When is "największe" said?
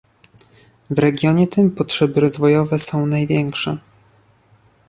3.05-3.77